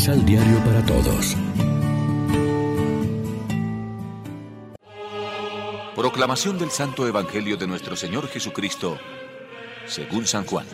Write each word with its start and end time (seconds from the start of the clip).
Misal 0.00 0.24
Diario 0.24 0.56
para 0.64 0.82
Todos. 0.86 1.36
Proclamación 5.94 6.58
del 6.58 6.70
Santo 6.70 7.06
Evangelio 7.06 7.58
de 7.58 7.66
nuestro 7.66 7.94
Señor 7.96 8.26
Jesucristo, 8.28 8.96
según 9.86 10.24
San 10.24 10.46
Juan. 10.46 10.64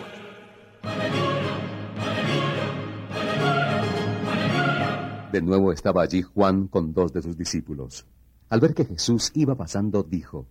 De 5.33 5.43
nuevo 5.43 5.73
estaba 5.73 6.03
allí 6.03 6.23
Juan 6.23 6.69
con 6.69 6.95
dos 6.95 7.13
de 7.13 7.23
sus 7.23 7.37
discípulos. 7.37 8.07
Al 8.49 8.61
ver 8.61 8.75
que 8.75 8.85
Jesús 8.85 9.33
iba 9.35 9.57
pasando, 9.57 10.05
dijo, 10.05 10.47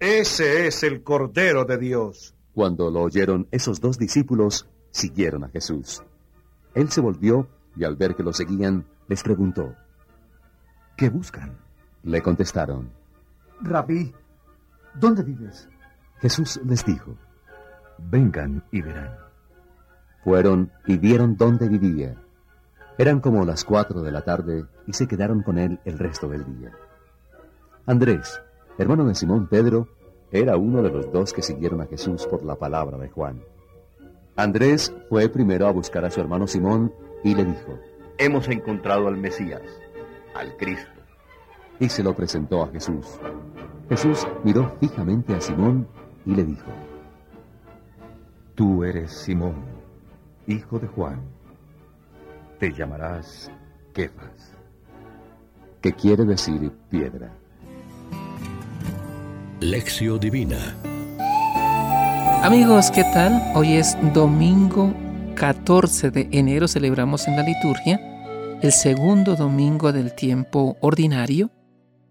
Ese 0.00 0.66
es 0.68 0.82
el 0.84 1.02
Cordero 1.02 1.66
de 1.66 1.76
Dios. 1.76 2.34
Cuando 2.54 2.90
lo 2.90 3.02
oyeron, 3.02 3.46
esos 3.50 3.78
dos 3.78 3.98
discípulos 3.98 4.70
siguieron 4.90 5.44
a 5.44 5.50
Jesús. 5.50 6.02
Él 6.74 6.90
se 6.90 7.02
volvió 7.02 7.46
y 7.76 7.84
al 7.84 7.96
ver 7.96 8.14
que 8.14 8.22
lo 8.22 8.32
seguían, 8.32 8.84
les 9.08 9.22
preguntó, 9.22 9.74
¿Qué 10.96 11.08
buscan? 11.08 11.56
Le 12.02 12.22
contestaron, 12.22 12.90
Rabí, 13.60 14.12
¿dónde 14.94 15.22
vives? 15.22 15.68
Jesús 16.20 16.60
les 16.64 16.84
dijo, 16.84 17.16
Vengan 17.98 18.64
y 18.70 18.82
verán. 18.82 19.16
Fueron 20.22 20.72
y 20.86 20.96
vieron 20.96 21.36
dónde 21.36 21.68
vivía. 21.68 22.14
Eran 22.96 23.20
como 23.20 23.44
las 23.44 23.64
cuatro 23.64 24.02
de 24.02 24.12
la 24.12 24.22
tarde 24.22 24.66
y 24.86 24.92
se 24.92 25.06
quedaron 25.06 25.42
con 25.42 25.58
él 25.58 25.80
el 25.84 25.98
resto 25.98 26.28
del 26.28 26.44
día. 26.44 26.72
Andrés, 27.86 28.40
hermano 28.78 29.04
de 29.04 29.14
Simón 29.14 29.48
Pedro, 29.48 29.88
era 30.30 30.56
uno 30.56 30.82
de 30.82 30.90
los 30.90 31.12
dos 31.12 31.32
que 31.32 31.42
siguieron 31.42 31.80
a 31.80 31.86
Jesús 31.86 32.26
por 32.26 32.44
la 32.44 32.56
palabra 32.56 32.96
de 32.98 33.08
Juan. 33.08 33.42
Andrés 34.36 34.92
fue 35.08 35.28
primero 35.28 35.66
a 35.66 35.72
buscar 35.72 36.04
a 36.04 36.10
su 36.10 36.20
hermano 36.20 36.46
Simón 36.46 36.92
y 37.24 37.34
le 37.34 37.44
dijo, 37.44 37.78
Hemos 38.18 38.48
encontrado 38.48 39.08
al 39.08 39.16
Mesías, 39.16 39.62
al 40.36 40.56
Cristo. 40.56 41.00
Y 41.80 41.88
se 41.88 42.04
lo 42.04 42.14
presentó 42.14 42.62
a 42.62 42.68
Jesús. 42.68 43.18
Jesús 43.88 44.28
miró 44.44 44.76
fijamente 44.78 45.34
a 45.34 45.40
Simón 45.40 45.88
y 46.24 46.34
le 46.36 46.44
dijo, 46.44 46.70
Tú 48.54 48.84
eres 48.84 49.10
Simón, 49.10 49.56
hijo 50.46 50.78
de 50.78 50.86
Juan. 50.86 51.20
Te 52.60 52.72
llamarás 52.72 53.50
Kefas. 53.92 54.52
que 55.80 55.92
quiere 55.92 56.24
decir 56.24 56.70
piedra. 56.88 57.30
Lección 59.60 60.20
Divina. 60.20 60.76
Amigos, 62.42 62.90
¿qué 62.90 63.02
tal? 63.12 63.42
Hoy 63.54 63.74
es 63.74 63.96
domingo 64.12 64.94
14 65.34 66.10
de 66.10 66.28
enero, 66.32 66.68
celebramos 66.68 67.26
en 67.26 67.36
la 67.36 67.42
liturgia 67.42 68.00
el 68.62 68.72
segundo 68.72 69.36
domingo 69.36 69.92
del 69.92 70.14
tiempo 70.14 70.76
ordinario 70.80 71.50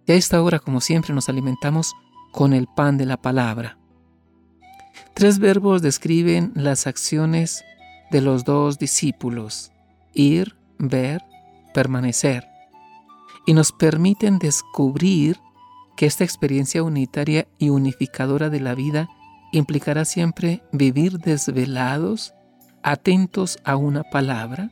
y 0.06 0.12
a 0.12 0.16
esta 0.16 0.42
hora, 0.42 0.60
como 0.60 0.82
siempre, 0.82 1.14
nos 1.14 1.30
alimentamos 1.30 1.94
con 2.32 2.54
el 2.54 2.68
pan 2.68 2.98
de 2.98 3.06
la 3.06 3.18
palabra. 3.18 3.78
Tres 5.14 5.40
verbos 5.40 5.82
describen 5.82 6.52
las 6.56 6.86
acciones 6.86 7.64
de 8.12 8.22
los 8.22 8.44
dos 8.44 8.78
discípulos, 8.78 9.72
ir, 10.14 10.56
ver, 10.78 11.22
permanecer, 11.74 12.46
y 13.46 13.54
nos 13.54 13.72
permiten 13.72 14.38
descubrir 14.38 15.40
que 15.96 16.06
esta 16.06 16.24
experiencia 16.24 16.84
unitaria 16.84 17.48
y 17.58 17.70
unificadora 17.70 18.50
de 18.50 18.60
la 18.60 18.76
vida 18.76 19.08
implicará 19.52 20.06
siempre 20.06 20.64
vivir 20.72 21.20
desvelados, 21.20 22.34
atentos 22.84 23.58
a 23.64 23.76
una 23.76 24.04
palabra, 24.04 24.70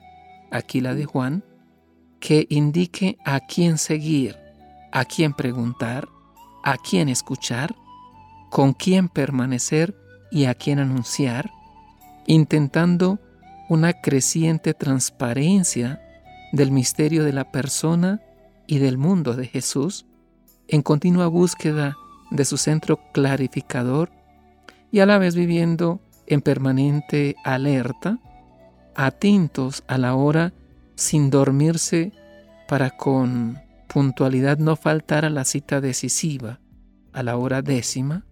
aquí 0.52 0.82
la 0.82 0.94
de 0.94 1.06
Juan, 1.06 1.44
que 2.20 2.46
indique 2.50 3.18
a 3.26 3.40
quién 3.40 3.78
seguir, 3.78 4.38
a 4.92 5.06
quién 5.06 5.34
preguntar, 5.34 6.08
a 6.64 6.78
quién 6.78 7.10
escuchar, 7.10 7.74
con 8.50 8.74
quién 8.74 9.10
permanecer 9.10 9.96
y 10.30 10.46
a 10.46 10.54
quién 10.54 10.80
anunciar, 10.80 11.50
intentando 12.28 13.20
una 13.70 13.94
creciente 13.94 14.74
transparencia 14.74 16.02
del 16.52 16.72
misterio 16.72 17.24
de 17.24 17.34
la 17.34 17.52
persona 17.52 18.22
y 18.68 18.80
del 18.80 18.98
mundo 18.98 19.34
de 19.34 19.48
Jesús, 19.48 20.06
en 20.68 20.82
continua 20.82 21.28
búsqueda 21.28 21.96
de 22.30 22.46
su 22.46 22.58
centro 22.58 23.00
clarificador 23.14 24.12
y 24.92 25.00
a 25.00 25.06
la 25.06 25.18
vez 25.18 25.36
viviendo 25.36 26.02
en 26.34 26.42
permanente 26.42 27.36
alerta, 27.44 28.20
atentos 28.96 29.84
a 29.88 29.98
la 29.98 30.16
hora 30.16 30.54
sin 30.96 31.30
dormirse 31.30 32.12
para 32.68 32.92
con 32.92 33.60
puntualidad 33.88 34.58
no 34.58 34.76
faltar 34.76 35.26
a 35.26 35.30
la 35.30 35.44
cita 35.44 35.82
decisiva, 35.82 36.60
a 37.12 37.24
la 37.24 37.36
hora 37.38 37.62
décima, 37.62 38.26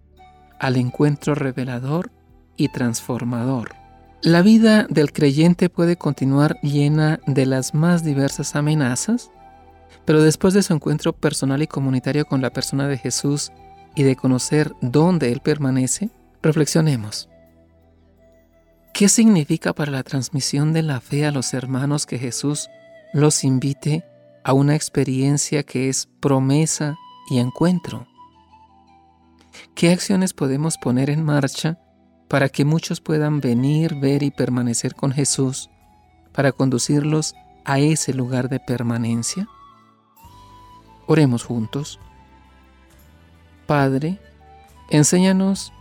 al 0.58 0.76
encuentro 0.76 1.34
revelador 1.34 2.10
y 2.56 2.68
transformador. 2.68 3.74
La 4.22 4.42
vida 4.42 4.86
del 4.88 5.12
creyente 5.12 5.70
puede 5.70 5.96
continuar 5.96 6.58
llena 6.60 7.20
de 7.26 7.46
las 7.46 7.74
más 7.74 8.04
diversas 8.04 8.54
amenazas, 8.54 9.30
pero 10.04 10.22
después 10.22 10.54
de 10.54 10.62
su 10.62 10.72
encuentro 10.74 11.12
personal 11.12 11.62
y 11.62 11.66
comunitario 11.66 12.26
con 12.26 12.40
la 12.42 12.50
persona 12.50 12.86
de 12.88 12.98
Jesús 12.98 13.52
y 13.94 14.02
de 14.02 14.16
conocer 14.16 14.72
dónde 14.80 15.32
Él 15.32 15.40
permanece, 15.40 16.10
reflexionemos. 16.42 17.28
¿Qué 18.92 19.08
significa 19.08 19.72
para 19.72 19.90
la 19.90 20.02
transmisión 20.02 20.72
de 20.72 20.82
la 20.82 21.00
fe 21.00 21.24
a 21.24 21.30
los 21.30 21.54
hermanos 21.54 22.06
que 22.06 22.18
Jesús 22.18 22.68
los 23.12 23.44
invite 23.44 24.04
a 24.44 24.52
una 24.52 24.74
experiencia 24.74 25.62
que 25.62 25.88
es 25.88 26.08
promesa 26.20 26.96
y 27.30 27.38
encuentro? 27.38 28.06
¿Qué 29.74 29.92
acciones 29.92 30.34
podemos 30.34 30.76
poner 30.76 31.08
en 31.08 31.24
marcha 31.24 31.78
para 32.28 32.48
que 32.48 32.64
muchos 32.64 33.00
puedan 33.00 33.40
venir, 33.40 33.94
ver 33.94 34.22
y 34.22 34.30
permanecer 34.30 34.94
con 34.94 35.12
Jesús, 35.12 35.70
para 36.32 36.52
conducirlos 36.52 37.34
a 37.64 37.78
ese 37.78 38.12
lugar 38.12 38.48
de 38.48 38.60
permanencia? 38.60 39.48
Oremos 41.06 41.42
juntos. 41.42 41.98
Padre, 43.66 44.18
enséñanos 44.90 45.72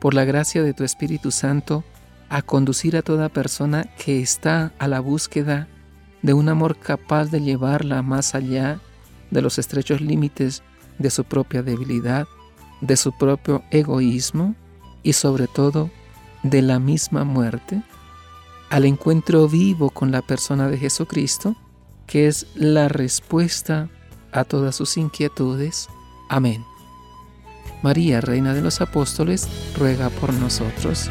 por 0.00 0.14
la 0.14 0.24
gracia 0.24 0.62
de 0.62 0.74
tu 0.74 0.84
Espíritu 0.84 1.30
Santo 1.30 1.84
a 2.32 2.40
conducir 2.40 2.96
a 2.96 3.02
toda 3.02 3.28
persona 3.28 3.84
que 4.02 4.22
está 4.22 4.72
a 4.78 4.88
la 4.88 5.00
búsqueda 5.00 5.68
de 6.22 6.32
un 6.32 6.48
amor 6.48 6.78
capaz 6.78 7.26
de 7.26 7.42
llevarla 7.42 8.00
más 8.00 8.34
allá 8.34 8.80
de 9.30 9.42
los 9.42 9.58
estrechos 9.58 10.00
límites 10.00 10.62
de 10.98 11.10
su 11.10 11.24
propia 11.24 11.62
debilidad, 11.62 12.26
de 12.80 12.96
su 12.96 13.12
propio 13.12 13.62
egoísmo 13.70 14.54
y 15.02 15.12
sobre 15.12 15.46
todo 15.46 15.90
de 16.42 16.62
la 16.62 16.78
misma 16.78 17.24
muerte, 17.24 17.82
al 18.70 18.86
encuentro 18.86 19.46
vivo 19.46 19.90
con 19.90 20.10
la 20.10 20.22
persona 20.22 20.68
de 20.68 20.78
Jesucristo, 20.78 21.54
que 22.06 22.28
es 22.28 22.46
la 22.54 22.88
respuesta 22.88 23.90
a 24.32 24.44
todas 24.44 24.74
sus 24.74 24.96
inquietudes. 24.96 25.86
Amén. 26.30 26.64
María, 27.82 28.22
Reina 28.22 28.54
de 28.54 28.62
los 28.62 28.80
Apóstoles, 28.80 29.46
ruega 29.76 30.08
por 30.08 30.32
nosotros. 30.32 31.10